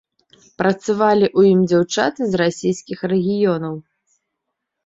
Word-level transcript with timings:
Працавалі 0.61 1.27
ў 1.37 1.41
ім 1.55 1.59
дзяўчаты 1.73 2.21
з 2.31 2.39
расійскіх 2.43 2.99
рэгіёнаў. 3.15 3.75